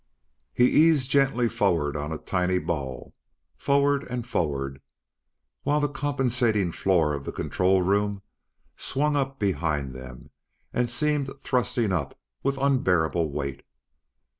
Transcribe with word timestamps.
Then 0.55 0.65
he 0.65 0.73
eased 0.87 1.11
gently 1.11 1.47
forward 1.47 1.95
on 1.95 2.11
a 2.11 2.17
tiny 2.17 2.57
ball 2.57 3.13
forward 3.55 4.01
and 4.05 4.25
forward, 4.25 4.81
while 5.61 5.79
the 5.79 5.87
compensating 5.87 6.71
floor 6.71 7.13
of 7.13 7.23
the 7.23 7.31
control 7.31 7.83
room 7.83 8.23
swung 8.75 9.15
up 9.15 9.37
behind 9.37 9.93
them 9.93 10.31
and 10.73 10.89
seemed 10.89 11.29
thrusting 11.43 11.91
up 11.91 12.17
with 12.41 12.57
unbearable 12.57 13.29
weight. 13.29 13.61